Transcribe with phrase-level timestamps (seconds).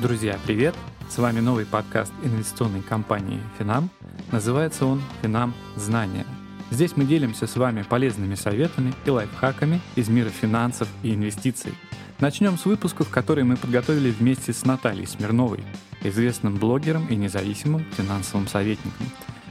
[0.00, 0.74] Друзья, привет!
[1.10, 3.90] С вами новый подкаст инвестиционной компании Финам.
[4.32, 5.52] Называется он «Финам.
[5.76, 6.24] Знания».
[6.70, 11.74] Здесь мы делимся с вами полезными советами и лайфхаками из мира финансов и инвестиций.
[12.18, 15.62] Начнем с выпусков, которые мы подготовили вместе с Натальей Смирновой,
[16.02, 19.06] известным блогером и независимым финансовым советником.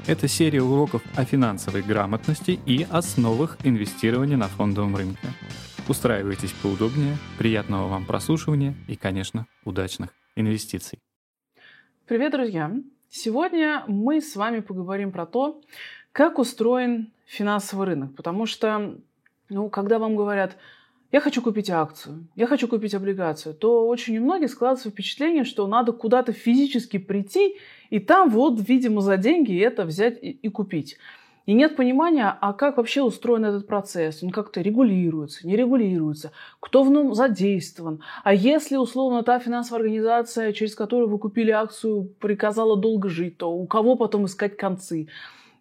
[0.08, 5.28] Это серия уроков о финансовой грамотности и основах инвестирования на фондовом рынке.
[5.88, 10.10] Устраивайтесь поудобнее, приятного вам прослушивания и, конечно, удачных
[10.40, 11.00] инвестиций.
[12.06, 12.72] Привет, друзья!
[13.10, 15.62] Сегодня мы с вами поговорим про то,
[16.12, 18.16] как устроен финансовый рынок.
[18.16, 18.98] Потому что,
[19.50, 20.58] ну, когда вам говорят,
[21.12, 25.66] я хочу купить акцию, я хочу купить облигацию, то очень у многих складывается впечатление, что
[25.68, 27.58] надо куда-то физически прийти
[27.90, 30.98] и там вот, видимо, за деньги это взять и, и купить.
[31.50, 36.84] И нет понимания, а как вообще устроен этот процесс, он как-то регулируется, не регулируется, кто
[36.84, 38.04] в нем задействован.
[38.24, 43.52] А если, условно, та финансовая организация, через которую вы купили акцию, приказала долго жить, то
[43.52, 45.08] у кого потом искать концы?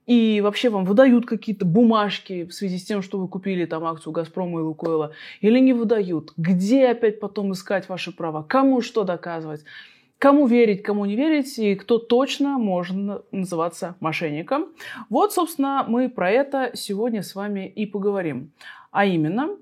[0.07, 4.13] И вообще вам выдают какие-то бумажки в связи с тем, что вы купили там акцию
[4.13, 6.35] Газпрома и Лукойла, или не выдают?
[6.37, 8.43] Где опять потом искать ваши права?
[8.43, 9.65] Кому что доказывать?
[10.19, 12.97] Кому верить, кому не верить, и кто точно может
[13.31, 14.67] называться мошенником.
[15.11, 18.51] Вот, собственно, мы про это сегодня с вами и поговорим.
[18.91, 19.57] А именно,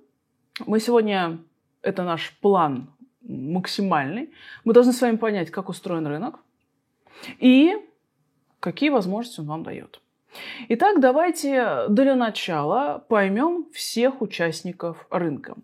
[0.67, 1.39] мы сегодня,
[1.83, 2.89] это наш план
[3.21, 4.31] максимальный,
[4.65, 6.39] мы должны с вами понять, как устроен рынок
[7.39, 7.77] и
[8.61, 10.01] какие возможности он вам дает.
[10.69, 15.55] Итак, давайте для начала поймем всех участников рынка.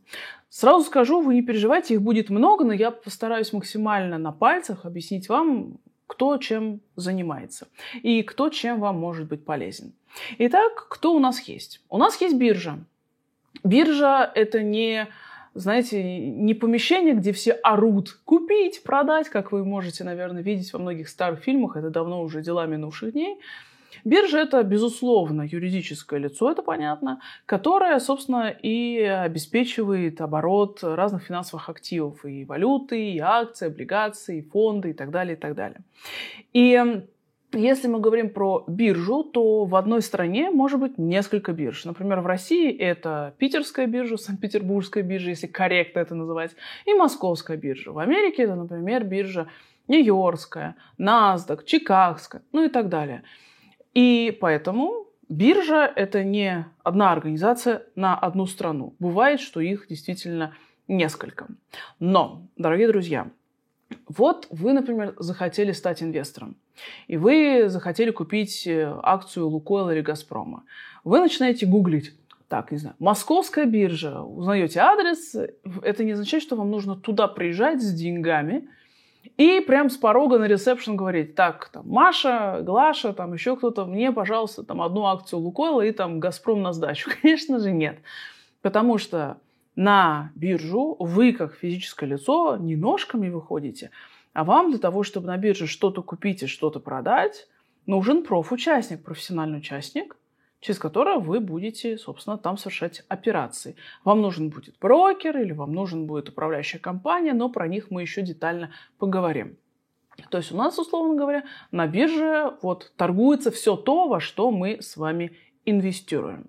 [0.52, 5.30] Сразу скажу, вы не переживайте, их будет много, но я постараюсь максимально на пальцах объяснить
[5.30, 7.68] вам, кто чем занимается
[8.02, 9.94] и кто чем вам может быть полезен.
[10.36, 11.80] Итак, кто у нас есть?
[11.88, 12.78] У нас есть биржа.
[13.64, 15.08] Биржа– это не
[15.54, 21.08] знаете, не помещение, где все орут купить, продать, как вы можете, наверное, видеть во многих
[21.08, 23.38] старых фильмах, это давно уже дела минувших дней.
[24.04, 32.24] Биржа– это, безусловно, юридическое лицо, это понятно, которое, собственно, и обеспечивает оборот разных финансовых активов,
[32.24, 35.80] и валюты, и акции, облигации, и фонды, и так далее, и так далее.
[36.52, 37.02] И
[37.54, 41.84] если мы говорим про биржу, то в одной стране может быть несколько бирж.
[41.84, 46.52] Например, в России это питерская биржа, Санкт-Петербургская биржа, если корректно это называть,
[46.86, 47.92] и московская биржа.
[47.92, 49.48] В Америке это, например, биржа
[49.88, 53.22] Нью-Йоркская, NASDAQ, Чикагская, ну и так далее.
[53.94, 58.94] И поэтому биржа– это не одна организация на одну страну.
[58.98, 60.54] Бывает, что их действительно
[60.88, 61.46] несколько.
[61.98, 63.30] Но, дорогие друзья,
[64.08, 66.56] вот вы, например, захотели стать инвестором,
[67.06, 70.64] и вы захотели купить э, акцию Лукойла или Газпрома.
[71.04, 72.14] Вы начинаете гуглить,
[72.48, 75.36] так, не знаю, московская биржа, узнаете адрес,
[75.82, 78.68] это не означает, что вам нужно туда приезжать с деньгами–
[79.36, 84.12] и прям с порога на ресепшн говорить, так, там, Маша, Глаша, там еще кто-то, мне,
[84.12, 87.10] пожалуйста, там одну акцию Лукойла и там Газпром на сдачу.
[87.22, 87.98] Конечно же, нет.
[88.60, 89.38] Потому что
[89.74, 93.90] на биржу вы, как физическое лицо, не ножками выходите,
[94.32, 97.48] а вам для того, чтобы на бирже что-то купить и что-то продать,
[97.86, 100.16] нужен профучастник, профессиональный участник,
[100.62, 103.76] через которое вы будете, собственно, там совершать операции.
[104.04, 108.22] Вам нужен будет брокер или вам нужен будет управляющая компания, но про них мы еще
[108.22, 109.58] детально поговорим.
[110.30, 114.80] То есть у нас, условно говоря, на бирже вот торгуется все то, во что мы
[114.80, 115.32] с вами
[115.66, 116.46] инвестируем.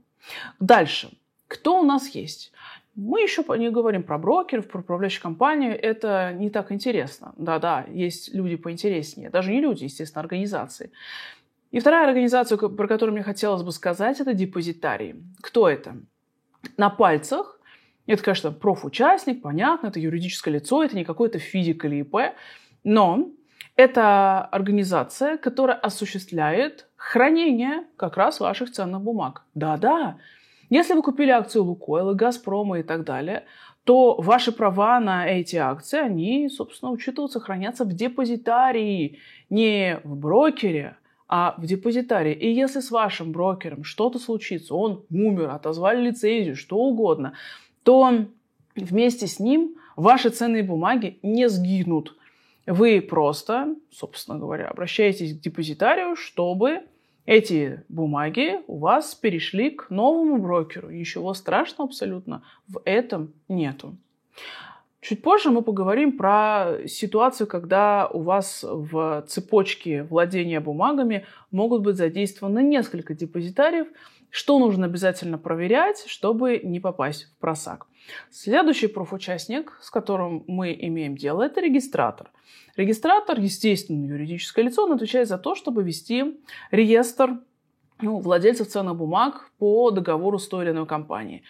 [0.59, 1.09] Дальше.
[1.47, 2.51] Кто у нас есть?
[2.95, 5.79] Мы еще не говорим про брокеров, про управляющую компанию.
[5.79, 7.33] Это не так интересно.
[7.37, 9.31] Да-да, есть люди поинтереснее.
[9.31, 10.91] Даже не люди, естественно, организации.
[11.73, 15.15] И вторая организация, про которую мне хотелось бы сказать, это депозитарии.
[15.41, 15.97] Кто это?
[16.77, 17.59] На пальцах.
[18.05, 22.35] Это, конечно, профучастник, понятно, это юридическое лицо, это не какой-то физик или ИП,
[22.83, 23.29] но
[23.75, 29.43] это организация, которая осуществляет хранение как раз ваших ценных бумаг.
[29.55, 30.17] Да-да,
[30.69, 33.45] если вы купили акцию Лукойла, Газпрома и так далее,
[33.83, 39.17] то ваши права на эти акции, они, собственно, учитываются, хранятся в депозитарии,
[39.49, 40.97] не в брокере,
[41.27, 42.33] а в депозитарии.
[42.33, 47.33] И если с вашим брокером что-то случится, он умер, отозвали лицензию, что угодно,
[47.83, 48.25] то
[48.75, 52.15] вместе с ним ваши ценные бумаги не сгинут.
[52.65, 56.83] Вы просто, собственно говоря, обращаетесь к депозитарию, чтобы
[57.25, 60.89] эти бумаги у вас перешли к новому брокеру.
[60.89, 63.97] Ничего страшного абсолютно в этом нету.
[65.03, 71.97] Чуть позже мы поговорим про ситуацию, когда у вас в цепочке владения бумагами могут быть
[71.97, 73.87] задействованы несколько депозитариев,
[74.29, 77.85] что нужно обязательно проверять, чтобы не попасть в просак.
[78.31, 82.31] Следующий профучастник, с которым мы имеем дело, это регистратор.
[82.77, 86.39] Регистратор, естественно, юридическое лицо, он отвечает за то, чтобы вести
[86.71, 87.39] реестр
[88.01, 91.43] ну, владельцев ценных бумаг по договору с той или иной компанией.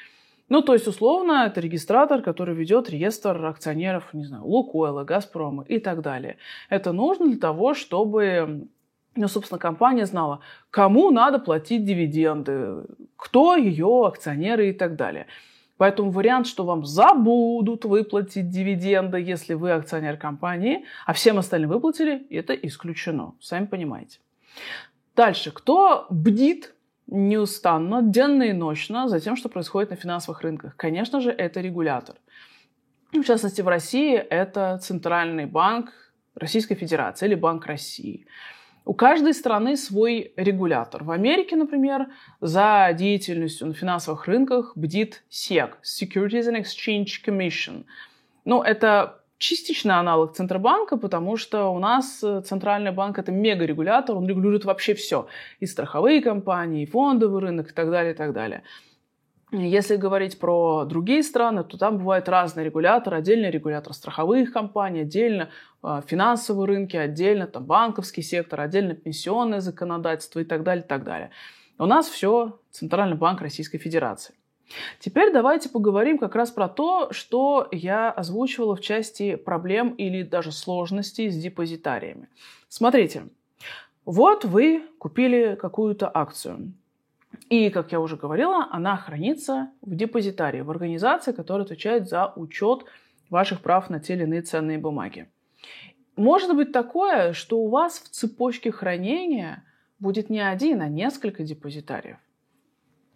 [0.54, 5.80] Ну, то есть, условно, это регистратор, который ведет реестр акционеров, не знаю, Лукойла, Газпрома и
[5.80, 6.38] так далее.
[6.70, 8.68] Это нужно для того, чтобы
[9.16, 12.84] ну, собственно, компания знала, кому надо платить дивиденды,
[13.16, 15.26] кто ее акционеры и так далее.
[15.78, 22.28] Поэтому вариант, что вам забудут выплатить дивиденды, если вы акционер компании, а всем остальным выплатили,
[22.30, 23.34] это исключено.
[23.40, 24.20] Сами понимаете.
[25.16, 25.50] Дальше.
[25.50, 26.76] Кто бдит
[27.14, 30.76] неустанно, денно и ночно за тем, что происходит на финансовых рынках?
[30.76, 32.16] Конечно же, это регулятор.
[33.14, 35.92] В частности, в России это Центральный банк
[36.36, 38.26] Российской Федерации или Банк России.
[38.86, 41.04] У каждой страны свой регулятор.
[41.04, 42.08] В Америке, например,
[42.42, 47.86] за деятельностью на финансовых рынках бдит SEC, Securities and Exchange Commission.
[48.46, 54.28] Ну, это частично аналог Центробанка, потому что у нас э, Центральный банк это мега-регулятор, он
[54.28, 55.28] регулирует вообще все.
[55.60, 58.64] И страховые компании, и фондовый рынок, и так далее, и так далее.
[59.52, 63.18] Если говорить про другие страны, то там бывает разные регуляторы.
[63.18, 65.50] Отдельный регулятор страховых компаний, отдельно
[65.84, 71.04] э, финансовые рынки, отдельно там, банковский сектор, отдельно пенсионное законодательство и так далее, и так
[71.04, 71.30] далее.
[71.78, 74.36] У нас все Центральный банк Российской Федерации.
[75.00, 80.52] Теперь давайте поговорим как раз про то, что я озвучивала в части проблем или даже
[80.52, 82.28] сложностей с депозитариями.
[82.70, 83.28] Смотрите,
[84.06, 86.74] вот вы купили какую-то акцию.
[87.50, 92.86] И, как я уже говорила, она хранится в депозитарии, в организации, которая отвечает за учет
[93.30, 95.30] ваших прав на те или иные ценные бумаги.
[96.16, 99.64] Может быть такое, что у вас в цепочке хранения
[100.00, 102.18] будет не один, а несколько депозитариев.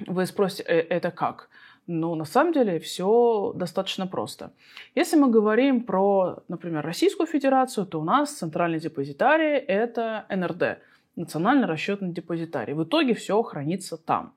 [0.06, 1.50] Вы спросите, «Э, это как?
[1.88, 4.52] Ну, на самом деле все достаточно просто.
[4.96, 10.80] Если мы говорим про, например, Российскую Федерацию, то у нас центральный депозитарий– это НРД–
[11.18, 12.74] национальный расчетный депозитарий.
[12.74, 14.34] В итоге все хранится там.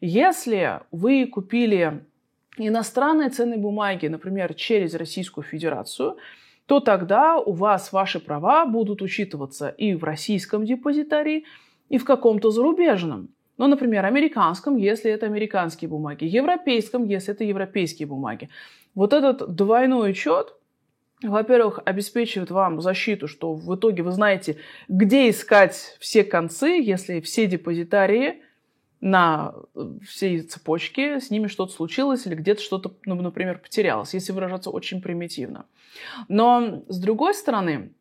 [0.00, 2.04] Если вы купили
[2.58, 6.16] иностранные ценные бумаги, например, через Российскую Федерацию,
[6.66, 11.44] то тогда у вас ваши права будут учитываться и в российском депозитарии,
[11.88, 13.28] и в каком-то зарубежном.
[13.58, 18.48] Ну, например, американском, если это американские бумаги, европейском, если это европейские бумаги.
[18.94, 20.56] Вот этот двойной учет
[21.22, 24.58] во-первых, обеспечивает вам защиту, что в итоге вы знаете,
[24.88, 28.42] где искать все концы, если все депозитарии
[29.00, 29.54] на
[30.06, 35.00] всей цепочке, с ними что-то случилось или где-то что-то, ну, например, потерялось, если выражаться очень
[35.00, 35.66] примитивно.
[36.28, 37.92] Но, с другой стороны,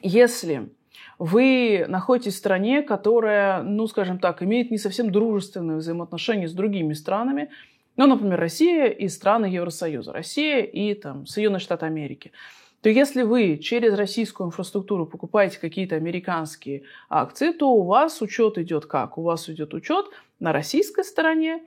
[0.00, 0.70] если
[1.18, 6.92] вы находитесь в стране, которая, ну, скажем так, имеет не совсем дружественные взаимоотношения с другими
[6.92, 7.50] странами,
[7.96, 12.32] ну, например, Россия и страны Евросоюза, Россия и там, Соединенные Штаты Америки,
[12.80, 18.86] то если вы через российскую инфраструктуру покупаете какие-то американские акции, то у вас учет идет
[18.86, 19.16] как?
[19.16, 20.06] У вас идет учет
[20.38, 21.62] на российской стороне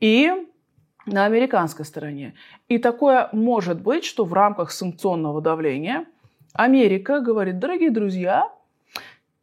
[0.00, 0.30] и
[1.06, 2.34] на американской стороне.
[2.68, 6.04] И такое может быть, что в рамках санкционного давления
[6.52, 8.52] Америка говорит, дорогие друзья,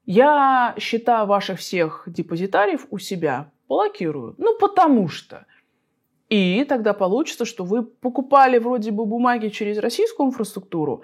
[0.05, 4.35] я счета ваших всех депозитариев у себя блокирую.
[4.37, 5.45] Ну, потому что
[6.29, 11.03] и тогда получится, что вы покупали вроде бы бумаги через российскую инфраструктуру,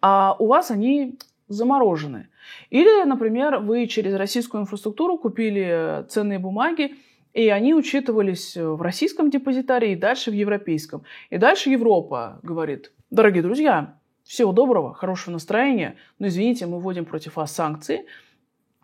[0.00, 1.18] а у вас они
[1.48, 2.28] заморожены.
[2.70, 6.96] Или, например, вы через российскую инфраструктуру купили ценные бумаги,
[7.34, 11.02] и они учитывались в российском депозитарии и дальше в европейском.
[11.30, 17.36] И дальше Европа говорит, дорогие друзья, всего доброго, хорошего настроения, но извините, мы вводим против
[17.36, 18.06] вас санкции,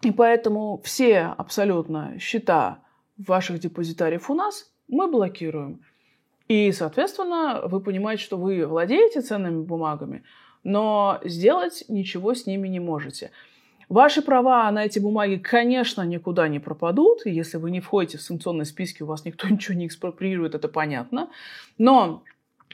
[0.03, 2.83] и поэтому все абсолютно счета
[3.17, 5.81] ваших депозитариев у нас мы блокируем.
[6.49, 10.25] И, соответственно, вы понимаете, что вы владеете ценными бумагами,
[10.65, 13.31] но сделать ничего с ними не можете.
[13.89, 17.25] Ваши права на эти бумаги, конечно, никуда не пропадут.
[17.25, 21.31] Если вы не входите в санкционные списки, у вас никто ничего не экспроприирует, это понятно.
[21.79, 22.23] Но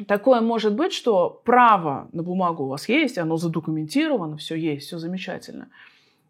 [0.06, 4.98] такое может быть, что право на бумагу у вас есть, оно задокументировано, все есть, все
[4.98, 5.68] замечательно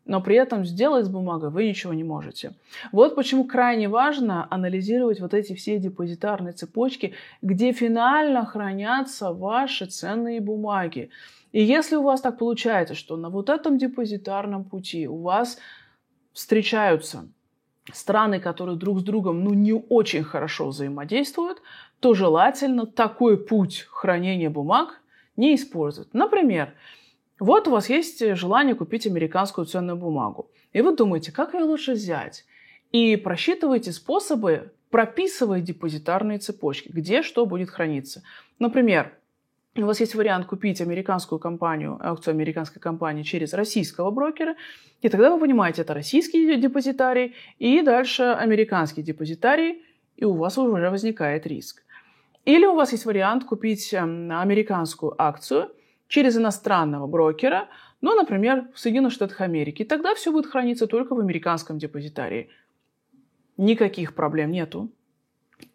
[0.04, 2.54] но при этом сделать с бумагой вы ничего не можете.
[2.92, 10.40] Вот почему крайне важно анализировать вот эти все депозитарные цепочки, где финально хранятся ваши ценные
[10.40, 11.11] бумаги.
[11.52, 15.59] И если у вас так получается, что на вот этом депозитарном пути у вас
[16.33, 17.28] встречаются
[17.92, 21.62] страны, которые друг с другом ну, не очень хорошо взаимодействуют,
[22.04, 25.00] то желательно такой путь хранения бумаг
[25.38, 26.12] не используют.
[26.12, 26.75] Например,
[27.40, 30.50] вот у вас есть желание купить американскую ценную бумагу.
[30.75, 32.44] И вы думаете, как ее лучше взять?
[32.92, 38.23] И просчитываете способы, прописывая депозитарные цепочки, где что будет храниться.
[38.58, 39.16] Например,
[39.75, 44.56] у вас есть вариант купить американскую компанию, акцию американской компании через российского брокера,
[45.00, 49.82] и тогда вы понимаете, это российский депозитарий и дальше американский депозитарий,
[50.16, 51.83] и у вас уже возникает риск.
[52.44, 55.70] Или у вас есть вариант купить эм, американскую акцию
[56.08, 57.68] через иностранного брокера,
[58.00, 59.84] ну, например, в Соединенных Штатах Америки.
[59.84, 62.50] Тогда все будет храниться только в американском депозитарии.
[63.56, 64.90] Никаких проблем нету.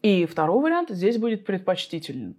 [0.03, 2.35] И второй вариант здесь будет предпочтителен.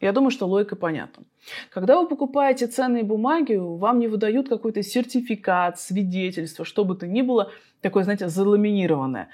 [0.00, 1.24] Я думаю, что логика понятна.
[1.68, 7.20] Когда вы покупаете ценные бумаги, вам не выдают какой-то сертификат, свидетельство, что бы то ни
[7.22, 9.28] было, такое, знаете, заламинированное.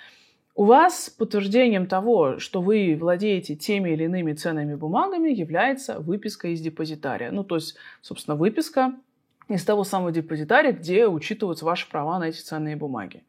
[0.58, 6.62] У вас подтверждением того, что вы владеете теми или иными ценными бумагами, является выписка из
[6.62, 7.30] депозитария.
[7.30, 8.94] Ну, то есть, собственно, выписка
[9.48, 13.22] из того самого депозитария, где учитываются ваши права на эти ценные бумаги.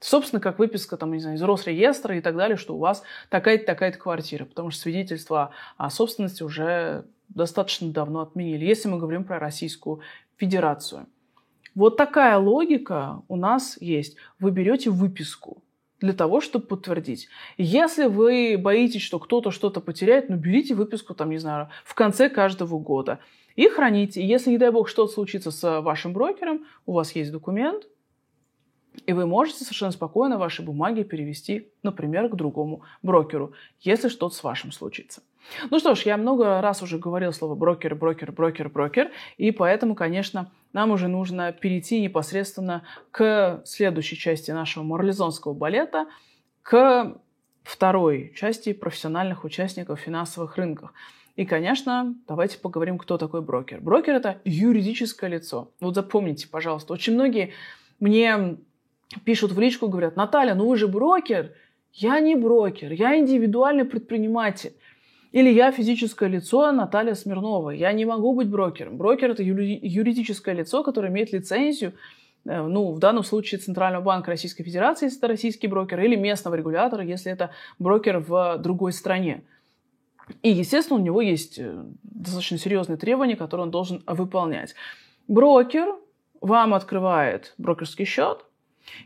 [0.00, 3.66] Собственно, как выписка там, не знаю, из Росреестра и так далее, что у вас такая-то,
[3.66, 9.38] такая-то квартира, потому что свидетельство о собственности уже достаточно давно отменили, если мы говорим про
[9.38, 10.00] Российскую
[10.38, 11.06] Федерацию.
[11.74, 14.16] Вот такая логика у нас есть.
[14.38, 15.62] Вы берете выписку
[16.02, 17.28] для того, чтобы подтвердить.
[17.56, 22.28] Если вы боитесь, что кто-то что-то потеряет, ну берите выписку, там, не знаю, в конце
[22.28, 23.20] каждого года
[23.56, 24.26] и храните.
[24.26, 27.86] Если, не дай бог, что-то случится с вашим брокером, у вас есть документ,
[29.06, 34.42] и вы можете совершенно спокойно ваши бумаги перевести, например, к другому брокеру, если что-то с
[34.42, 35.22] вашим случится.
[35.70, 39.94] Ну что ж, я много раз уже говорил слово брокер, брокер, брокер, брокер, и поэтому,
[39.94, 46.06] конечно, нам уже нужно перейти непосредственно к следующей части нашего морализонского балета,
[46.62, 47.18] к
[47.62, 50.92] второй части профессиональных участников финансовых рынков.
[51.36, 53.80] И, конечно, давайте поговорим, кто такой брокер.
[53.80, 55.70] Брокер– это юридическое лицо.
[55.80, 57.52] Вот запомните, пожалуйста, очень многие
[58.00, 58.58] мне
[59.24, 61.52] пишут в личку, говорят, Наталья, ну вы же брокер.
[61.92, 64.74] Я не брокер, я индивидуальный предприниматель.
[65.32, 67.70] Или я физическое лицо Наталья Смирнова.
[67.70, 68.96] Я не могу быть брокером.
[68.96, 71.94] Брокер– это юридическое лицо, которое имеет лицензию,
[72.44, 76.54] э, ну, в данном случае Центрального банка Российской Федерации, если это российский брокер, или местного
[76.54, 79.42] регулятора, если это брокер в другой стране.
[80.42, 84.74] И, естественно, у него есть э, достаточно серьезные требования, которые он должен выполнять.
[85.28, 85.96] Брокер
[86.40, 88.44] вам открывает брокерский счет,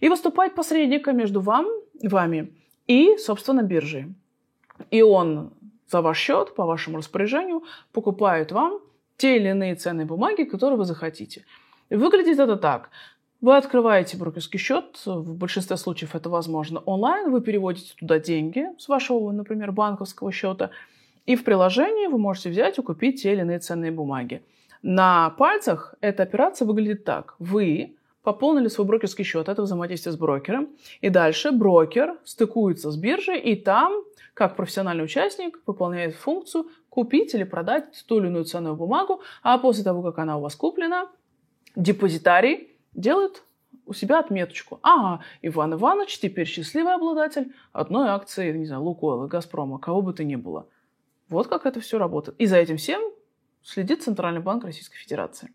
[0.01, 1.67] и выступает посредником между вам,
[2.03, 2.53] вами
[2.87, 4.07] и, собственно, биржей.
[4.91, 5.53] И он
[5.89, 8.81] за ваш счет, по вашему распоряжению, покупает вам
[9.17, 11.45] те или иные ценные бумаги, которые вы захотите.
[11.91, 12.91] Выглядит это так.
[13.41, 18.89] Вы открываете брокерский счет, в большинстве случаев это возможно онлайн, вы переводите туда деньги с
[18.89, 20.71] вашего, например, банковского счета,
[21.27, 24.43] и в приложении вы можете взять и купить те или иные ценные бумаги.
[24.83, 27.35] На пальцах эта операция выглядит так.
[27.39, 27.96] Вы
[28.27, 30.71] пополнили свой брокерский счет, это взаимодействие с брокером.
[31.01, 34.03] И дальше брокер стыкуется с биржей, и там,
[34.35, 39.85] как профессиональный участник, выполняет функцию купить или продать ту или иную ценную бумагу, а после
[39.85, 41.09] того, как она у вас куплена,
[41.77, 43.45] депозитарий делает
[43.87, 44.81] у себя отметочку.
[44.83, 50.25] Ага, Иван Иванович теперь счастливый обладатель одной акции, не знаю, Лукойла, Газпрома, кого бы то
[50.25, 50.67] ни было.
[51.29, 52.41] Вот как это все работает.
[52.41, 53.01] И за этим всем
[53.63, 55.53] следит Центральный банк Российской Федерации.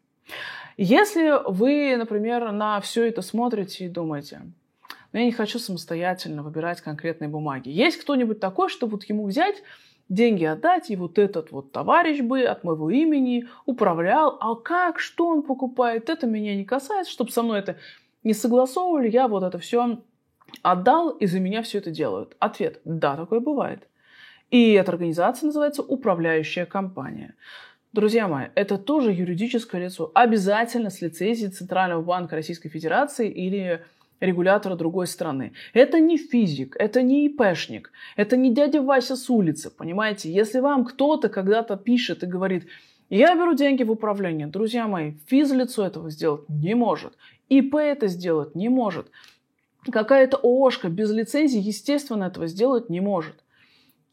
[0.77, 4.41] Если вы, например, на все это смотрите и думаете,
[5.13, 7.69] ну, я не хочу самостоятельно выбирать конкретные бумаги.
[7.69, 9.61] Есть кто-нибудь такой, чтобы вот ему взять,
[10.07, 15.27] деньги отдать, и вот этот вот товарищ бы от моего имени управлял, а как, что
[15.27, 17.77] он покупает, это меня не касается, чтобы со мной это
[18.23, 19.99] не согласовывали, я вот это все
[20.61, 22.35] отдал, и за меня все это делают.
[22.39, 23.87] Ответ– да, такое бывает.
[24.49, 27.35] И эта организация называется управляющая компания.
[27.93, 30.11] Друзья мои, это тоже юридическое лицо.
[30.13, 33.83] Обязательно с лицензией Центрального банка Российской Федерации или
[34.21, 35.51] регулятора другой страны.
[35.73, 40.31] Это не физик, это не ИПшник, это не дядя Вася с улицы, понимаете?
[40.31, 42.65] Если вам кто-то когда-то пишет и говорит,
[43.09, 47.17] я беру деньги в управление, друзья мои, физлицо этого сделать не может,
[47.49, 49.11] ИП это сделать не может,
[49.91, 53.43] какая-то ООшка без лицензии, естественно, этого сделать не может.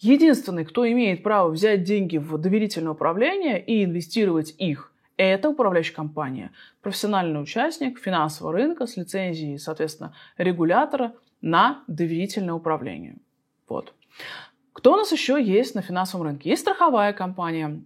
[0.00, 6.52] Единственный, кто имеет право взять деньги в доверительное управление и инвестировать их, это управляющая компания,
[6.81, 13.17] профессиональный участник финансового рынка с лицензией, соответственно, регулятора на доверительное управление.
[13.69, 13.93] Вот.
[14.73, 16.50] Кто у нас еще есть на финансовом рынке?
[16.50, 17.83] Есть страховая компания.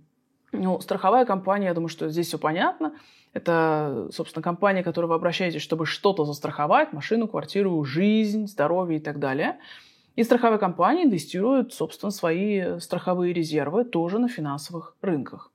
[0.52, 2.92] Ну, страховая компания, я думаю, что здесь все понятно.
[3.32, 9.02] Это, собственно, компания, к которой вы обращаетесь, чтобы что-то застраховать, машину, квартиру, жизнь, здоровье и
[9.02, 9.58] так далее–
[10.16, 15.50] и страховые компании инвестируют, собственно, свои страховые резервы тоже на финансовых рынках.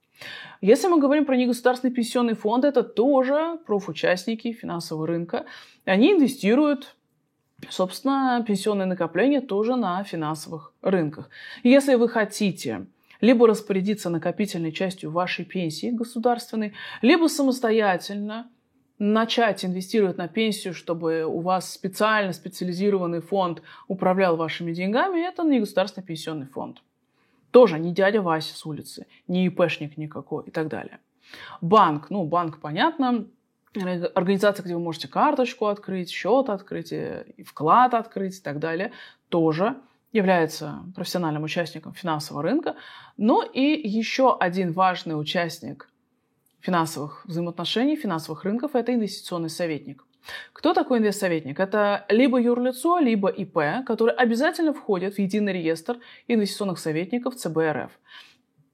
[0.62, 5.46] Если мы говорим про негосударственный пенсионный фонд, это тоже профучастники финансового рынка.
[5.86, 6.96] Они инвестируют
[7.70, 11.30] собственно, пенсионные накопления тоже на финансовых рынках.
[11.64, 12.86] Если вы хотите
[13.20, 18.50] либо распорядиться накопительной частью вашей пенсии государственной, либо самостоятельно
[19.00, 25.60] начать инвестировать на пенсию, чтобы у вас специально специализированный фонд управлял вашими деньгами, это не
[25.60, 26.82] государственный пенсионный фонд.
[27.51, 31.00] Тоже не дядя Вася с улицы, не ИПшник никакой и так далее.
[31.62, 33.27] Банк, ну, банк, понятно,
[34.16, 36.94] организация, где вы можете карточку открыть, счет открыть,
[37.46, 38.92] вклад открыть и так далее,
[39.30, 39.75] тоже
[40.12, 42.75] является профессиональным участником финансового рынка.
[43.18, 45.89] Но и еще один важный участник
[46.60, 50.04] финансовых взаимоотношений, финансовых рынков– это инвестиционный советник.
[50.54, 51.60] Кто такой инвестсоветник?
[51.60, 55.98] Это либо юрлицо, либо ИП, который обязательно входит в единый реестр
[56.28, 57.92] инвестиционных советников ЦБРФ.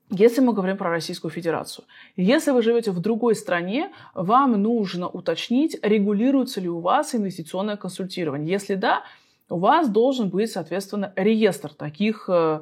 [0.09, 1.85] Если мы говорим про Российскую Федерацию.
[2.15, 8.51] Если вы живете в другой стране, вам нужно уточнить, регулируется ли у вас инвестиционное консультирование.
[8.51, 9.03] Если да,
[9.49, 12.61] у вас должен быть, соответственно, реестр таких э,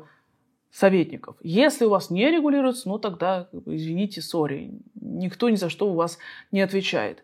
[0.71, 1.35] советников.
[1.41, 6.17] Если у вас не регулируется, ну тогда, извините, сори, никто ни за что у вас
[6.51, 7.23] не отвечает.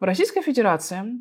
[0.00, 1.20] В Российской Федерации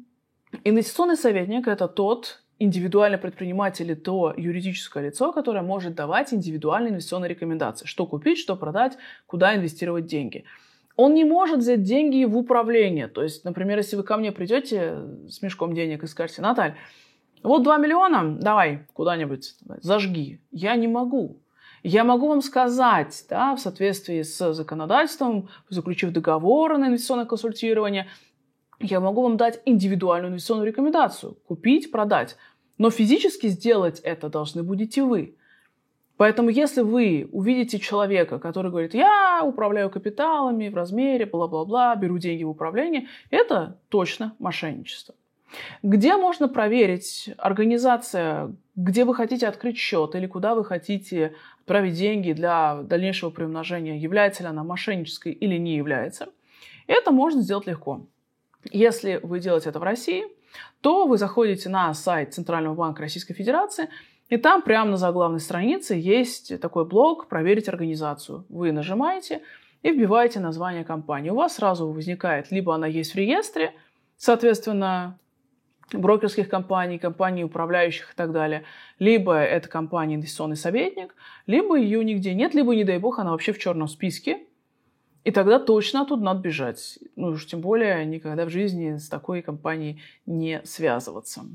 [0.64, 7.30] инвестиционный советник– это тот индивидуальный предприниматель или то юридическое лицо, которое может давать индивидуальные инвестиционные
[7.30, 7.86] рекомендации.
[7.86, 10.46] Что купить, что продать, куда инвестировать деньги.
[10.96, 13.08] Он не может взять деньги в управление.
[13.08, 14.98] То есть, например, если вы ко мне придете
[15.30, 16.76] с мешком денег и скажете, Наталья,
[17.44, 20.42] вот 2 миллиона, давай куда-нибудь зажги.
[20.52, 21.40] Я не могу.
[21.90, 28.10] Я могу вам сказать, да, в соответствии с законодательством, заключив договор на инвестиционное консультирование,
[28.82, 31.38] я могу вам дать индивидуальную инвестиционную рекомендацию.
[31.48, 32.36] Купить, продать.
[32.78, 35.38] Но физически сделать это должны будете вы.
[36.18, 42.44] Поэтому если вы увидите человека, который говорит, я управляю капиталами в размере, бла-бла-бла, беру деньги
[42.44, 45.16] в управление, это точно мошенничество.
[45.84, 52.32] Где можно проверить организация, где вы хотите открыть счет или куда вы хотите отправить деньги
[52.32, 56.30] для дальнейшего приумножения, является ли она мошеннической или не является,
[56.86, 58.06] это можно сделать легко.
[58.72, 60.26] Если вы делаете это в России,
[60.82, 63.90] то вы заходите на сайт Центрального банка Российской Федерации,
[64.30, 68.46] и там прямо на заглавной странице есть такой блок «Проверить организацию».
[68.48, 69.42] Вы нажимаете
[69.82, 71.30] и вбиваете название компании.
[71.32, 73.74] У вас сразу возникает, либо она есть в реестре,
[74.18, 75.18] соответственно,
[75.94, 78.64] брокерских компаний, компаний управляющих и так далее,
[79.00, 83.54] либо это компания инвестиционный советник, либо ее нигде нет, либо, не дай бог, она вообще
[83.54, 84.40] в черном списке,
[85.24, 87.00] и тогда точно оттуда надо бежать.
[87.16, 91.46] Ну уж тем более никогда в жизни с такой компанией не связываться.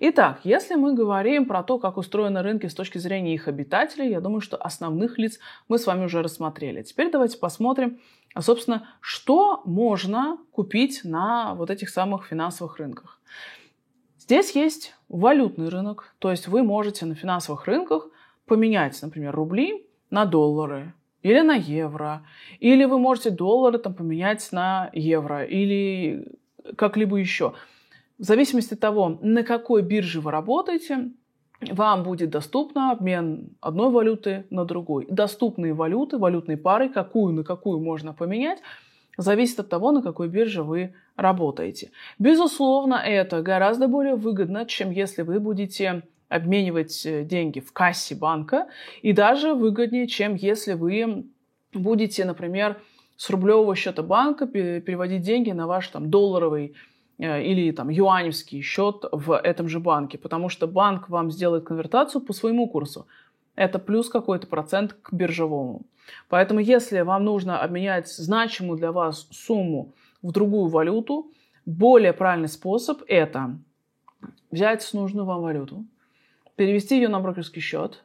[0.00, 4.20] Итак, если мы говорим про то, как устроены рынки с точки зрения их обитателей, я
[4.20, 6.82] думаю, что основных лиц мы с вами уже рассмотрели.
[6.82, 7.98] Теперь давайте посмотрим,
[8.34, 13.20] а, собственно, что можно купить на вот этих самых финансовых рынках.
[14.18, 18.08] Здесь есть валютный рынок, то есть вы можете на финансовых рынках
[18.46, 22.26] поменять, например, рубли на доллары или на евро,
[22.58, 26.26] или вы можете доллары там поменять на евро или
[26.76, 27.54] как-либо еще.
[28.18, 31.10] В зависимости от того, на какой бирже вы работаете,
[31.70, 35.06] вам будет доступно обмен одной валюты на другой.
[35.08, 38.58] Доступные валюты, валютные пары, какую на какую можно поменять,
[39.16, 41.90] зависит от того, на какой бирже вы работаете.
[42.18, 48.66] Безусловно, это гораздо более выгодно, чем если вы будете обменивать э, деньги в кассе банка,
[49.02, 51.26] и даже выгоднее, чем если вы
[51.74, 52.80] будете, например,
[53.16, 56.74] с рублевого счета банка переводить деньги на ваш там, долларовый
[57.18, 62.32] или там юаневский счет в этом же банке, потому что банк вам сделает конвертацию по
[62.32, 63.06] своему курсу.
[63.54, 65.82] Это плюс какой-то процент к биржевому.
[66.28, 71.30] Поэтому если вам нужно обменять значимую для вас сумму в другую валюту,
[71.64, 73.56] более правильный способ это
[74.50, 75.84] взять нужную вам валюту,
[76.56, 78.02] перевести ее на брокерский счет,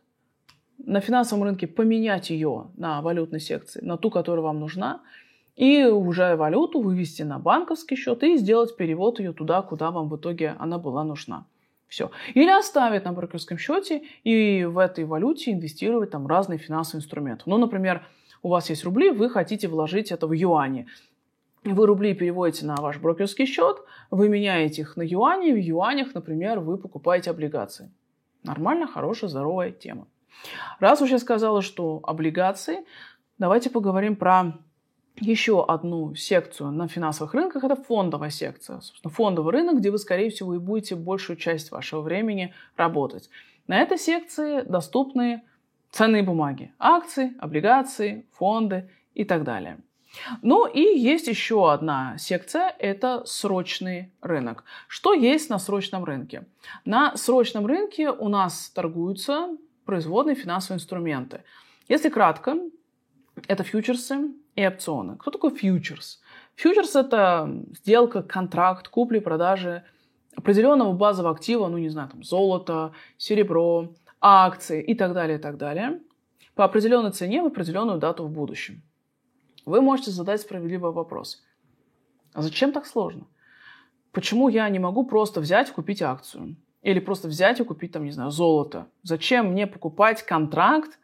[0.78, 5.02] на финансовом рынке поменять ее на валютной секции, на ту, которая вам нужна–
[5.58, 10.16] и уже валюту вывести на банковский счет и сделать перевод ее туда, куда вам в
[10.16, 11.46] итоге она была нужна.
[11.88, 12.12] Все.
[12.36, 17.44] Или оставить на брокерском счете и в этой валюте инвестировать там разные финансовые инструменты.
[17.48, 18.06] Ну, например,
[18.44, 20.88] у вас есть рубли, вы хотите вложить это в юани.
[21.64, 23.78] Вы рубли переводите на ваш брокерский счет,
[24.12, 27.92] вы меняете их на юани, в юанях, например, вы покупаете облигации.
[28.44, 30.08] Нормально, хорошая, здоровая тема.
[30.80, 32.86] Раз уж я сказала, что облигации,
[33.40, 34.54] давайте поговорим про
[35.20, 38.80] еще одну секцию на финансовых рынках, это фондовая секция.
[38.80, 43.30] Собственно, фондовый рынок, где вы, скорее всего, и будете большую часть вашего времени работать.
[43.68, 45.42] На этой секции доступны
[45.92, 49.80] ценные бумаги, акции, облигации, фонды и так далее.
[50.42, 54.64] Ну и есть еще одна секция– это срочный рынок.
[54.88, 56.46] Что есть на срочном рынке?
[56.86, 59.50] На срочном рынке у нас торгуются
[59.86, 61.44] производные финансовые инструменты.
[61.88, 62.58] Если кратко,
[63.48, 65.18] это фьючерсы и опционы.
[65.18, 66.22] Кто такой фьючерс?
[66.56, 69.84] Фьючерс– это сделка, контракт, купли-продажи
[70.36, 75.58] определенного базового актива, ну не знаю, там золото, серебро, акции и так далее, и так
[75.58, 76.00] далее,
[76.56, 78.82] по определенной цене в определенную дату в будущем.
[79.66, 81.44] Вы можете задать справедливый вопрос.
[82.34, 83.26] А зачем так сложно?
[84.12, 86.56] Почему я не могу просто взять и купить акцию?
[86.82, 88.88] Или просто взять и купить, там, не знаю, золото?
[89.04, 91.00] Зачем мне покупать контракт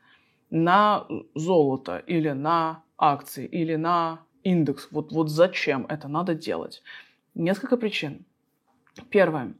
[0.53, 4.87] на золото или на акции или на индекс?
[4.91, 6.83] Вот, вот зачем это надо делать?
[7.33, 8.23] Несколько причин.
[9.09, 9.55] Первое.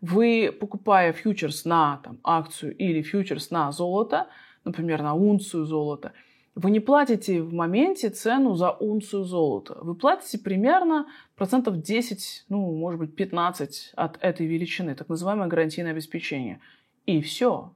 [0.00, 4.28] Вы, покупая фьючерс на там, акцию или фьючерс на золото,
[4.64, 6.12] например, на унцию золота,
[6.54, 9.76] вы не платите в моменте цену за унцию золота.
[9.82, 11.06] Вы платите примерно
[11.36, 16.60] процентов 10, ну, может быть, 15 от этой величины, так называемое гарантийное обеспечение.
[17.04, 17.74] И все.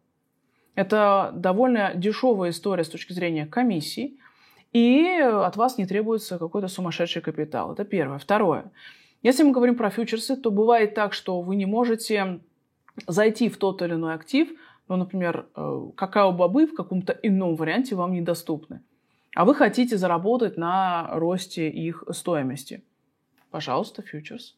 [0.75, 4.19] Это довольно дешевая история с точки зрения комиссий,
[4.73, 7.73] и от вас не требуется какой-то сумасшедший капитал.
[7.73, 8.19] Это первое.
[8.19, 8.71] Второе.
[9.23, 12.41] Если мы говорим про фьючерсы, то бывает так, что вы не можете
[13.07, 14.49] зайти в тот или иной актив,
[14.89, 18.83] ну, например, э, какао-бобы в каком-то ином варианте вам недоступны,
[19.35, 22.83] а вы хотите заработать на росте их стоимости.
[23.51, 24.57] Пожалуйста, фьючерс.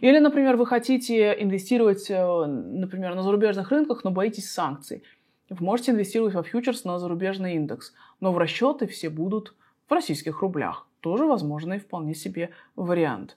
[0.00, 5.02] Или, например, вы хотите инвестировать, э, например, на зарубежных рынках, но боитесь санкций.
[5.50, 9.54] Вы можете инвестировать во фьючерс на зарубежный индекс, но в расчеты все будут
[9.88, 10.86] в российских рублях.
[11.00, 13.36] Тоже возможный вполне себе вариант.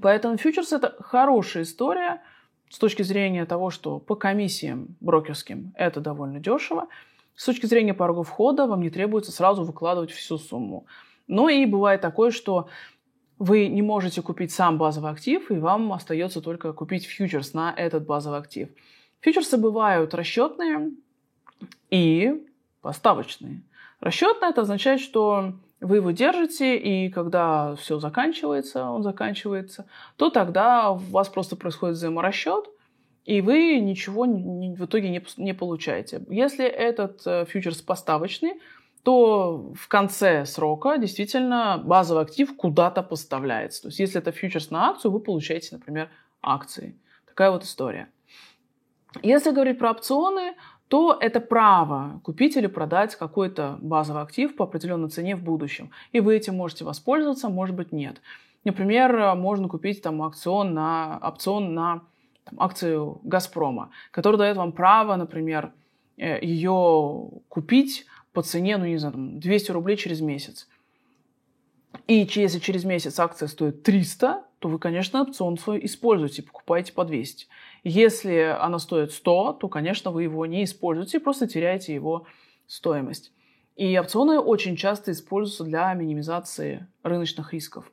[0.00, 2.22] Поэтому фьючерс– это хорошая история
[2.70, 6.88] с точки зрения того, что по комиссиям брокерским это довольно дешево.
[7.34, 10.86] С точки зрения порога входа вам не требуется сразу выкладывать всю сумму.
[11.26, 12.68] Но и бывает такое, что
[13.38, 18.06] вы не можете купить сам базовый актив, и вам остается только купить фьючерс на этот
[18.06, 18.70] базовый актив.
[19.24, 20.90] Фьючерсы бывают расчетные
[21.88, 22.46] и
[22.82, 23.62] поставочные.
[24.00, 30.90] Расчетные это означает, что вы его держите, и когда все заканчивается, он заканчивается, то тогда
[30.90, 32.66] у вас просто происходит взаиморасчет,
[33.24, 36.22] и вы ничего в итоге не, не получаете.
[36.28, 38.60] Если этот э, фьючерс поставочный,
[39.04, 43.82] то в конце срока действительно базовый актив куда-то поставляется.
[43.82, 46.10] То есть если это фьючерс на акцию, вы получаете, например,
[46.42, 46.94] акции.
[47.26, 48.10] Такая вот история.
[49.22, 50.54] Если говорить про опционы,
[50.88, 55.90] то это право купить или продать какой-то базовый актив по определенной цене в будущем.
[56.12, 58.20] И вы этим можете воспользоваться, может быть, нет.
[58.64, 62.02] Например, можно купить там опцион на, опцион на
[62.44, 65.72] там, акцию «Газпрома», который дает вам право, например,
[66.16, 70.68] э, ее купить по цене, ну, не знаю, 200 рублей через месяц.
[72.06, 77.04] И если через месяц акция стоит 300, то вы, конечно, опцион свой используете, покупаете по
[77.04, 77.46] 200.
[77.84, 82.26] Если она стоит 100, то, конечно, вы его не используете, просто теряете его
[82.66, 83.32] стоимость.
[83.76, 87.92] И опционы очень часто используются для минимизации рыночных рисков.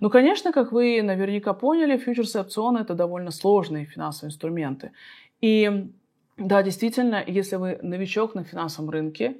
[0.00, 4.92] Ну, конечно, как вы наверняка поняли, фьючерсы и опционы– это довольно сложные финансовые инструменты.
[5.40, 5.88] И
[6.36, 9.36] да, действительно, если вы новичок на финансовом рынке,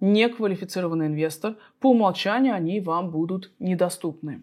[0.00, 4.42] неквалифицированный инвестор, по умолчанию они вам будут недоступны.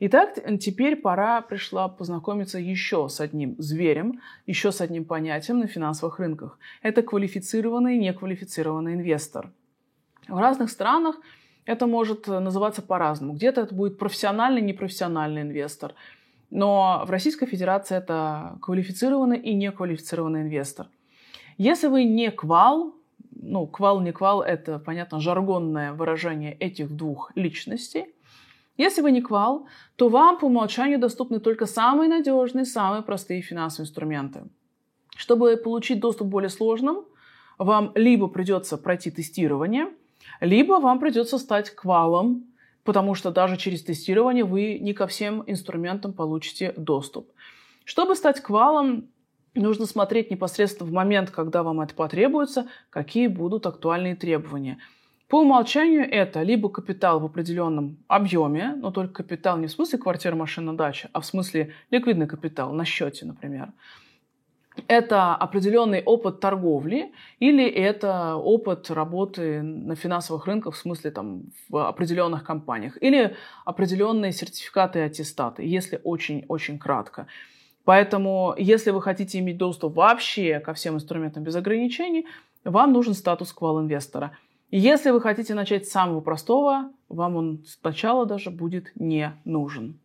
[0.00, 6.18] Итак, теперь пора пришла познакомиться еще с одним зверем, еще с одним понятием на финансовых
[6.18, 6.58] рынках.
[6.82, 9.50] Это квалифицированный и неквалифицированный инвестор.
[10.28, 11.16] В разных странах
[11.64, 13.34] это может называться по-разному.
[13.34, 15.94] Где-то это будет профессиональный, непрофессиональный инвестор.
[16.50, 20.86] Но в Российской Федерации это квалифицированный и неквалифицированный инвестор.
[21.58, 22.94] Если вы не квал,
[23.30, 28.06] ну, квал, не квал, это, понятно, жаргонное выражение этих двух личностей–
[28.80, 29.66] если вы не квал,
[29.96, 34.44] то вам по умолчанию доступны только самые надежные, самые простые финансовые инструменты.
[35.16, 37.04] Чтобы получить доступ к более сложным,
[37.58, 39.88] вам либо придется пройти тестирование,
[40.40, 42.46] либо вам придется стать квалом,
[42.84, 47.30] потому что даже через тестирование вы не ко всем инструментам получите доступ.
[47.84, 49.10] Чтобы стать квалом,
[49.54, 54.78] нужно смотреть непосредственно в момент, когда вам это потребуется, какие будут актуальные требования–
[55.30, 60.34] по умолчанию это либо капитал в определенном объеме, но только капитал не в смысле квартира,
[60.34, 63.72] машина, дача, а в смысле ликвидный капитал на счете, например.
[64.88, 71.88] Это определенный опыт торговли или это опыт работы на финансовых рынках, в смысле там, в
[71.88, 77.28] определенных компаниях, или определенные сертификаты и аттестаты, если очень-очень кратко.
[77.84, 82.26] Поэтому, если вы хотите иметь доступ вообще ко всем инструментам без ограничений,
[82.64, 84.36] вам нужен статус квал-инвестора–
[84.70, 89.98] Если вы хотите начать с самого простого, вам он сначала даже будет не нужен.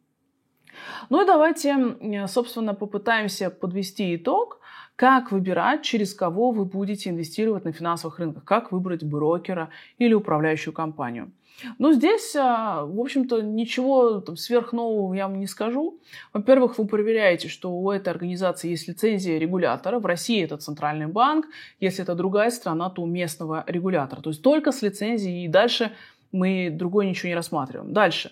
[1.10, 4.60] Ну и давайте, собственно, попытаемся подвести итог,
[4.96, 10.74] как выбирать, через кого вы будете инвестировать на финансовых рынках, как выбрать брокера или управляющую
[10.74, 11.32] компанию.
[11.80, 16.00] Ну, здесь, а, в общем-то, ничего там, сверхнового я вам не скажу.
[16.34, 20.00] Во-первых, вы проверяете, что у этой организации есть лицензия регулятора.
[20.00, 21.48] В России это Центральный банк.
[21.80, 24.22] Если это другая страна, то у местного регулятора.
[24.22, 25.92] То есть только с лицензией и дальше
[26.32, 27.94] мы другой ничего не рассматриваем.
[27.94, 28.32] Дальше.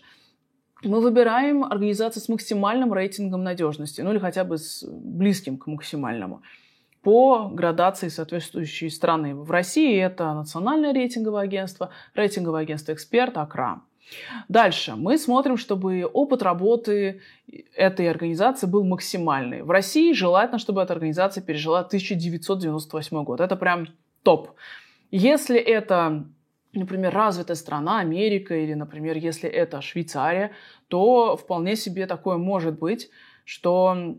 [0.84, 6.42] Мы выбираем организацию с максимальным рейтингом надежности, ну или хотя бы с близким к максимальному
[7.04, 9.36] по градации соответствующей страны.
[9.36, 13.82] В России это Национальное рейтинговое агентство, рейтинговое агентство «Эксперт», АКРА.
[14.48, 14.96] Дальше.
[14.96, 17.22] Мы смотрим, чтобы опыт работы
[17.76, 19.64] этой организации был максимальный.
[19.64, 23.40] В России желательно, чтобы эта организация пережила 1998 год.
[23.42, 23.88] Это прям
[24.24, 24.52] топ.
[25.12, 26.26] Если это,
[26.74, 30.52] например, развитая страна, Америка, или, например, если это Швейцария,
[30.88, 33.10] то вполне себе такое может быть,
[33.46, 34.16] что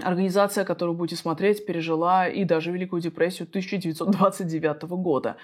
[0.00, 5.36] Организация, которую будете смотреть, пережила и даже Великую депрессию 1929 года.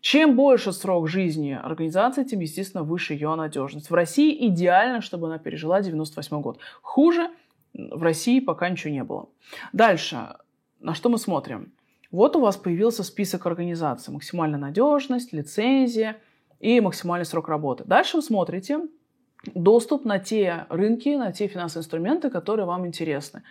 [0.00, 3.90] Чем больше срок жизни организации, тем, естественно, выше ее надежность.
[3.90, 6.60] В России идеально, чтобы она пережила 98 год.
[6.82, 7.30] Хуже
[7.74, 9.28] в России пока ничего не было.
[9.72, 10.36] Дальше.
[10.78, 11.72] На что мы смотрим?
[12.12, 14.14] Вот у вас появился список организаций.
[14.14, 16.18] Максимальная надежность, лицензия
[16.60, 17.82] и максимальный срок работы.
[17.84, 18.80] Дальше вы смотрите
[19.54, 23.42] доступ на те рынки, на те финансовые инструменты, которые вам интересны.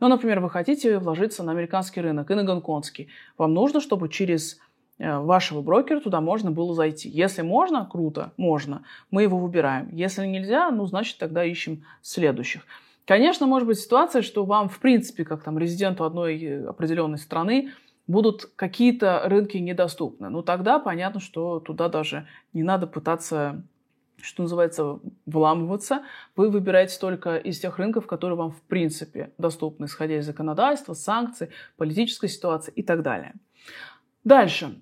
[0.00, 3.08] Ну, например, вы хотите вложиться на американский рынок и на гонконгский.
[3.38, 4.58] Вам нужно, чтобы через
[4.98, 7.08] э, вашего брокера туда можно было зайти.
[7.08, 9.88] Если можно, круто, можно, мы его выбираем.
[9.92, 12.62] Если нельзя, ну, значит, тогда ищем следующих.
[13.06, 17.72] Конечно, может быть ситуация, что вам, в принципе, как там резиденту одной э, определенной страны,
[18.06, 20.28] будут какие-то рынки недоступны.
[20.28, 23.62] Ну, тогда понятно, что туда даже не надо пытаться
[24.24, 26.02] что называется, вламываться,
[26.34, 31.50] вы выбираете только из тех рынков, которые вам в принципе доступны, исходя из законодательства, санкций,
[31.76, 33.34] политической ситуации и так далее.
[34.24, 34.80] Дальше.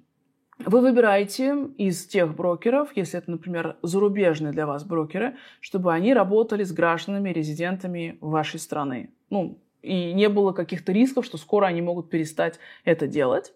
[0.59, 6.63] Вы выбираете из тех брокеров, если это, например, зарубежные для вас брокеры, чтобы они работали
[6.63, 9.11] с гражданами, резидентами вашей страны.
[9.29, 13.53] Ну, и не было каких-то рисков, что скоро они могут перестать это делать.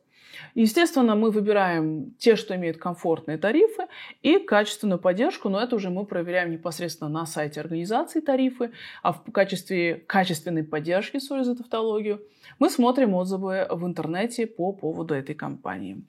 [0.55, 3.87] Естественно, мы выбираем те, что имеют комфортные тарифы
[4.23, 8.71] и качественную поддержку, но это уже мы проверяем непосредственно на сайте организации тарифы,
[9.03, 12.23] а в качестве качественной поддержки, сори за тавтологию,
[12.59, 16.03] мы смотрим отзывы в интернете по поводу этой компании.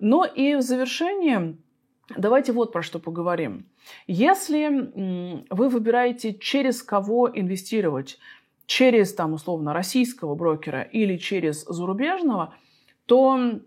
[0.00, 1.56] Но и в завершение
[2.16, 3.66] Давайте вот про что поговорим.
[4.06, 4.68] Если
[5.50, 8.20] вы выбираете, через кого инвестировать,
[8.66, 12.54] через, там, условно, российского брокера или через зарубежного–
[13.06, 13.60] то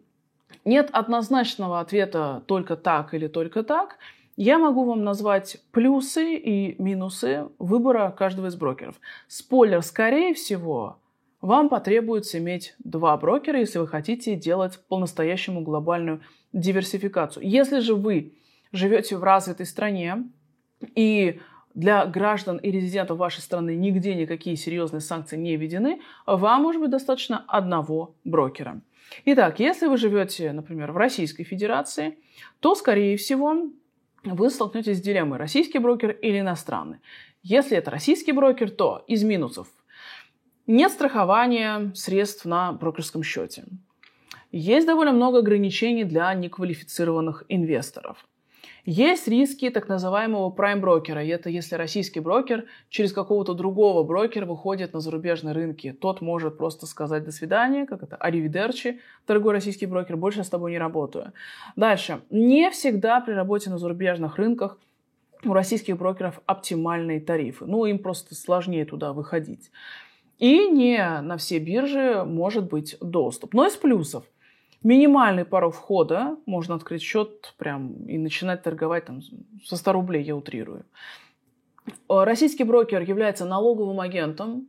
[0.66, 3.98] нет однозначного ответа только так или только так.
[4.36, 8.96] Я могу вам назвать плюсы и минусы выбора каждого из брокеров.
[9.28, 10.98] Спойлер, скорее всего,
[11.42, 16.22] вам потребуется иметь два брокера, если вы хотите делать по-настоящему глобальную
[16.54, 17.46] диверсификацию.
[17.46, 18.34] Если же вы
[18.72, 20.24] живете в развитой стране
[20.96, 21.40] и
[21.74, 26.92] для граждан и резидентов вашей страны нигде никакие серьезные санкции не введены, вам может быть
[26.92, 28.82] достаточно одного брокера.
[29.26, 32.18] Итак, если вы живете, например, в Российской Федерации,
[32.60, 33.70] то, скорее всего,
[34.24, 37.00] вы столкнетесь с дилеммой российский брокер или иностранный.
[37.42, 39.68] Если это российский брокер, то из минусов
[40.68, 43.66] нет страхования средств на брокерском счете.
[44.52, 48.26] Есть довольно много ограничений для неквалифицированных инвесторов.
[48.86, 51.24] Есть риски так называемого прайм-брокера.
[51.24, 55.92] И это если российский брокер через какого-то другого брокера выходит на зарубежные рынки.
[55.94, 60.50] Тот может просто сказать «до свидания», как это «аривидерчи», дорогой российский брокер, больше я с
[60.50, 61.34] тобой не работаю.
[61.76, 62.22] Дальше.
[62.30, 64.80] Не всегда при работе на зарубежных рынках
[65.46, 67.66] у российских брокеров оптимальные тарифы.
[67.66, 69.72] Ну, им просто сложнее туда выходить.
[70.38, 73.54] И не на все биржи может быть доступ.
[73.54, 74.26] Но из плюсов–
[74.82, 79.22] Минимальный порог входа, можно открыть счет прям и начинать торговать там
[79.66, 80.86] со 100 рублей, я утрирую.
[82.10, 84.68] Э, российский брокер является налоговым агентом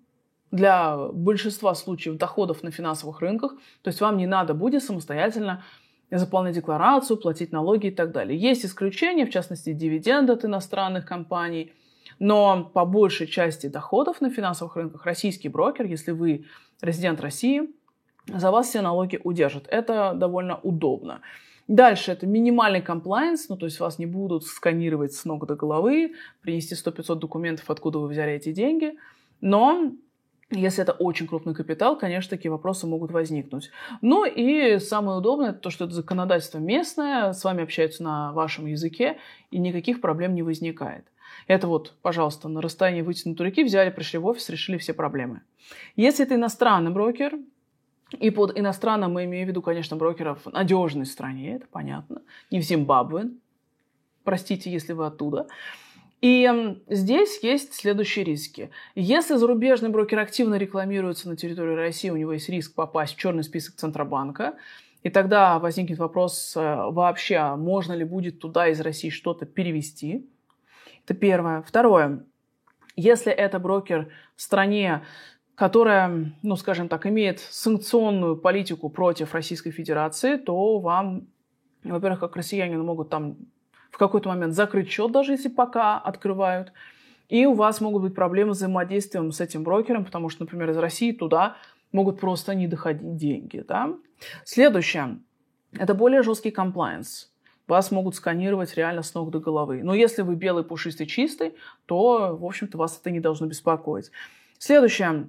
[0.50, 5.62] для большинства случаев доходов на финансовых рынках, то есть вам не надо будет самостоятельно
[6.10, 8.36] заполнять декларацию, платить налоги и так далее.
[8.36, 11.72] Есть исключения, в частности, дивиденды от иностранных компаний,
[12.18, 16.46] но по большей части доходов на финансовых рынках российский брокер, если вы
[16.82, 17.70] резидент России,
[18.26, 19.66] за вас все налоги удержат.
[19.68, 21.20] Это довольно удобно.
[21.68, 26.14] Дальше это минимальный комплайенс, ну то есть вас не будут сканировать с ног до головы,
[26.42, 28.94] принести 100-500 документов, откуда вы взяли эти деньги.
[29.40, 29.92] Но
[30.52, 33.70] Если это очень крупный капитал, конечно, такие вопросы могут возникнуть.
[34.00, 39.18] Ну и самое удобное, то, что это законодательство местное, с вами общаются на вашем языке,
[39.52, 41.04] и никаких проблем не возникает.
[41.46, 45.42] Это вот, пожалуйста, на расстоянии вытянутой руки взяли, пришли в офис, решили все проблемы.
[45.94, 47.34] Если это иностранный брокер,
[48.18, 52.60] и под иностранным мы имеем в виду, конечно, брокеров в надежной стране, это понятно, не
[52.60, 53.30] в Зимбабве,
[54.24, 55.46] простите, если вы оттуда.
[56.20, 58.70] И здесь есть следующие риски.
[58.94, 63.42] Если зарубежный брокер активно рекламируется на территории России, у него есть риск попасть в черный
[63.42, 64.54] список Центробанка,
[65.02, 70.28] и тогда возникнет вопрос э, вообще, а можно ли будет туда из России что-то перевести.
[71.04, 71.62] Это первое.
[71.62, 72.26] Второе.
[72.96, 75.02] Если это брокер в стране,
[75.60, 81.26] которая, ну, скажем так, имеет санкционную политику против Российской Федерации, то вам,
[81.84, 83.36] во-первых, как россиянину могут там
[83.90, 86.72] в какой-то момент закрыть счет, даже если пока открывают.
[87.28, 90.78] И у вас могут быть проблемы с взаимодействием с этим брокером, потому что, например, из
[90.78, 91.58] России туда
[91.92, 93.62] могут просто не доходить деньги.
[93.68, 93.92] Да?
[94.46, 95.18] Следующее.
[95.72, 97.30] Это более жесткий комплайенс
[97.68, 99.82] вас могут сканировать реально с ног до головы.
[99.84, 104.10] Но если вы белый, пушистый, чистый, то, в общем-то, вас это не должно беспокоить.
[104.58, 105.28] Следующее.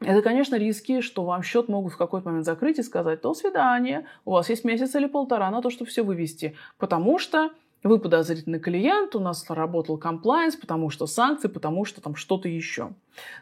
[0.00, 4.06] Это, конечно, риски, что вам счет могут в какой-то момент закрыть и сказать «до свидания»,
[4.24, 7.50] у вас есть месяц или полтора на то, чтобы все вывести, потому что
[7.82, 12.90] вы подозрительный клиент, у нас работал комплайенс, потому что санкции, потому что там что-то еще.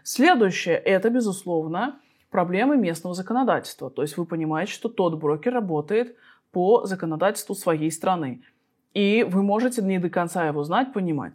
[0.03, 1.99] Следующее– это, безусловно,
[2.31, 3.91] проблемы местного законодательства.
[3.91, 6.17] То есть вы понимаете, что тот брокер работает
[6.53, 8.43] по законодательству своей страны.
[8.93, 11.33] И вы можете не до конца его знать, понимать.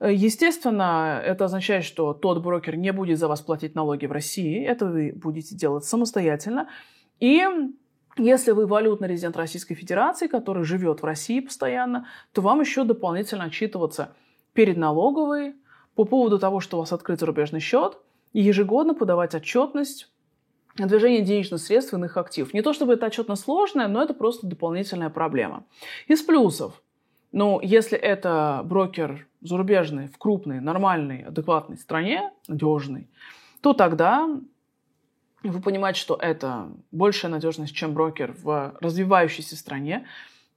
[0.00, 4.64] Э, естественно, это означает, что тот брокер не будет за вас платить налоги в России.
[4.64, 6.68] Это вы будете делать самостоятельно.
[7.20, 7.42] И
[8.16, 13.44] если вы валютный резидент Российской Федерации, который живет в России постоянно, то вам еще дополнительно
[13.44, 14.14] отчитываться
[14.52, 15.54] перед налоговой
[15.94, 17.98] по поводу того, что у вас открыт зарубежный счет,
[18.32, 20.10] и ежегодно подавать отчетность
[20.76, 22.52] движение денежных средств и иных активов.
[22.52, 25.64] Не то чтобы это отчетно сложное, но это просто дополнительная проблема.
[26.08, 26.82] Из плюсов.
[27.30, 33.08] Ну, если это брокер зарубежный, в крупной, нормальной, адекватной стране, надежный,
[33.60, 34.28] то тогда
[35.44, 40.06] вы понимаете, что это большая надежность, чем брокер в развивающейся стране.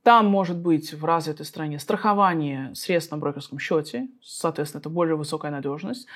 [0.04, 5.52] Там может быть в развитой стране страхование средств на брокерском счете, соответственно, это более высокая
[5.52, 6.08] надежность.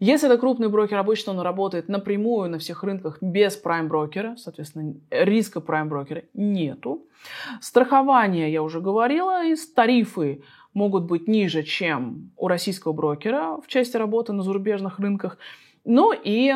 [0.00, 5.60] Если это крупный брокер, обычно он работает напрямую на всех рынках без прайм-брокера, соответственно, риска
[5.60, 7.06] прайм-брокера нету.
[7.60, 10.44] Страхование, я уже говорила, и тарифы
[10.78, 15.38] могут быть ниже, чем у российского брокера в части работы на зарубежных рынках.
[15.84, 16.54] Ну и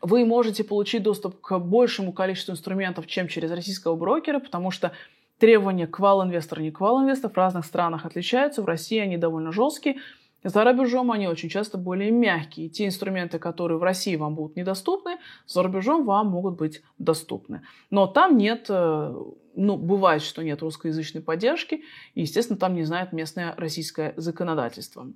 [0.00, 4.92] вы можете получить доступ к большему количеству инструментов, чем через российского брокера, потому что
[5.38, 8.62] требования к вал-инвестора и не к вал-инвестор в разных странах отличаются.
[8.62, 9.96] В России они довольно жесткие.
[10.44, 12.68] За рубежом они очень часто более мягкие.
[12.68, 17.62] Те инструменты, которые в России вам будут недоступны, за рубежом вам могут быть доступны.
[17.90, 19.14] Но там нет, э,
[19.56, 21.82] ну, бывает, что нет русскоязычной поддержки,
[22.14, 25.08] и, естественно, там не знает местное российское законодательство.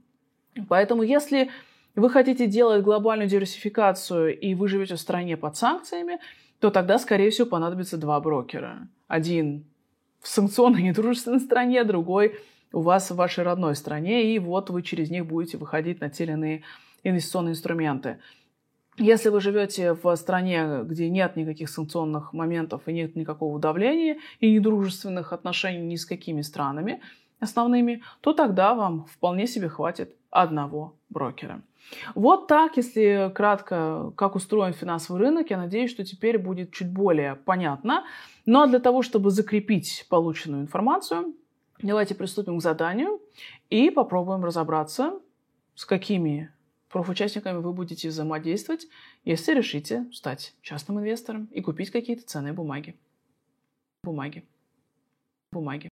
[0.69, 1.51] Поэтому, если
[1.95, 6.19] вы хотите делать глобальную диверсификацию, и вы живете в стране под санкциями,
[6.59, 8.89] то тогда, скорее всего, понадобится два брокера.
[9.07, 9.67] Один
[10.21, 12.39] в санкционной недружественной стране, другой
[12.73, 16.25] у вас в вашей родной стране, и вот вы через них будете выходить на те
[16.25, 16.63] или иные
[17.05, 18.19] инвестиционные инструменты.
[18.99, 24.53] Если вы живете в стране, где нет никаких санкционных моментов и нет никакого давления и
[24.53, 27.01] недружественных отношений ни с какими странами
[27.41, 31.63] основными, то тогда вам вполне себе хватит одного брокера.
[32.15, 37.35] Вот так, если кратко, как устроен финансовый рынок, я надеюсь, что теперь будет чуть более
[37.35, 38.05] понятно.
[38.47, 41.35] Ну а для того, чтобы закрепить полученную информацию,
[41.83, 43.21] Давайте приступим к заданию
[43.69, 45.19] и попробуем разобраться,
[45.75, 46.53] с какими
[46.89, 48.87] профучастниками вы будете взаимодействовать,
[49.25, 52.97] если решите стать частным инвестором и купить какие-то ценные бумаги.
[54.05, 54.45] Бумаги.
[55.51, 55.91] Бумаги.